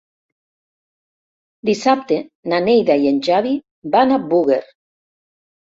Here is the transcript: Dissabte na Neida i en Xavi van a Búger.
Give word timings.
Dissabte 1.69 2.19
na 2.53 2.63
Neida 2.69 2.97
i 3.05 3.13
en 3.13 3.21
Xavi 3.29 3.55
van 3.97 4.15
a 4.17 4.21
Búger. 4.35 4.63